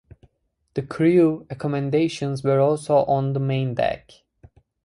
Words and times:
The 0.73 0.81
crew 0.81 1.45
accommodations 1.51 2.43
were 2.43 2.59
also 2.59 3.05
on 3.05 3.33
the 3.33 3.39
main 3.39 3.75
deck. 3.75 4.09